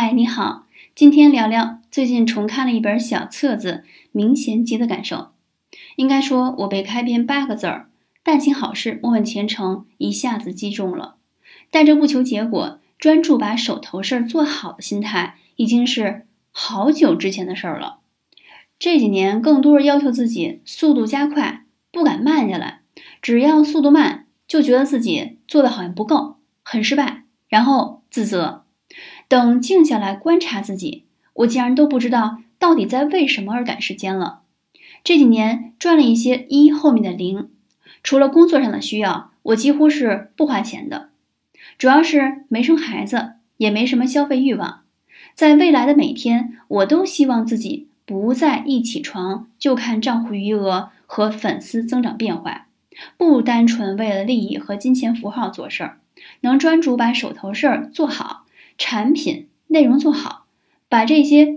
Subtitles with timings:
[0.00, 3.82] 嗨，你好，今天聊聊最近重看了一本小册子
[4.12, 5.32] 《明贤集》的感受。
[5.96, 7.90] 应该说，我被开篇八个字儿
[8.22, 11.16] “但行好事，莫问前程”一下子击中了。
[11.72, 17.98] 带着不求结果、专注把手头事儿做好的心态，已经是好久之前的事儿了。
[18.78, 22.82] 这几年，更多是要求自己速度加快，不敢慢下来。
[23.20, 28.62] 只要速度慢，就觉得自己做的好像不够，很失败，然后自责。
[29.28, 34.40] 等静下来观察自己，我竟然都不知道到底在为什么而赶时间了。
[35.04, 37.50] 这几年赚了一些一后面的零，
[38.02, 41.10] 除了工作上的需要，我几乎是不花钱的，
[41.76, 44.80] 主要是没生孩子，也没什么消费欲望。
[45.34, 52.66] 在未来的每天，我都希望自己不再一起床就看账户余额和粉丝增长变化，
[53.16, 55.98] 不单纯为了利益和金钱符号做事儿，
[56.40, 58.46] 能专注把手头事儿做好。
[58.78, 60.46] 产品内容做好，
[60.88, 61.56] 把这些